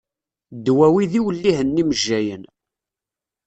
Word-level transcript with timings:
Ddwawi 0.55 1.03
d 1.11 1.13
iwellihen 1.19 1.67
n 1.75 1.79
yimejjayen. 1.79 2.43